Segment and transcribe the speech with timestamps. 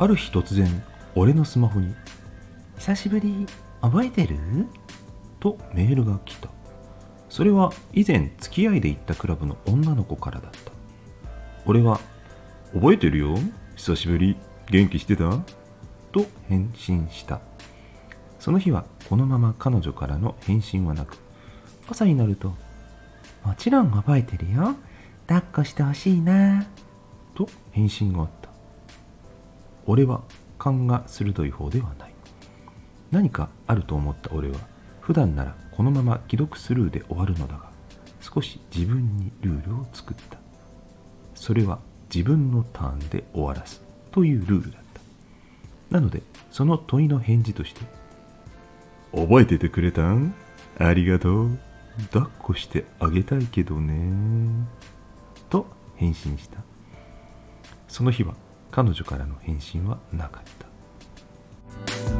[0.00, 0.82] ある日突然
[1.14, 1.94] 俺のスマホに
[2.78, 3.46] 「久しぶり
[3.82, 4.38] 覚えてる?」
[5.38, 6.48] とメールが来た。
[7.28, 10.72] それは以前付き合いで行ったクラブの女の子からだった
[11.66, 12.00] 俺は
[12.72, 13.36] 「覚えてるよ。
[13.76, 14.36] 久しぶり。
[14.70, 15.30] 元気してた?」
[16.12, 17.40] と返信した。
[18.38, 21.18] その日はこのまま彼女からの返信はなく
[21.90, 22.54] 朝になると
[23.44, 24.76] 「もちろん覚えてるよ。
[25.26, 26.64] 抱っこしてほしいな」
[27.36, 28.49] と返信があった。
[29.86, 30.22] 俺は
[30.58, 32.14] 勘が鋭い方ではない。
[33.10, 34.56] 何かあると思った俺は
[35.00, 37.70] 普段ならこのまま既読スルーで終わるのだが
[38.20, 40.38] 少し自分にルールを作った。
[41.34, 41.80] それは
[42.14, 45.00] 自分のターンで終わらすというルールだった。
[45.90, 47.80] なのでその問いの返事として
[49.12, 50.34] 覚えててくれたん？
[50.78, 51.58] ありがとう。
[52.12, 54.66] 抱っこしてあげたいけどね。
[55.48, 55.66] と
[55.96, 56.58] 返信した。
[57.88, 58.34] その日は
[58.70, 62.19] 彼女からの返信はなかった。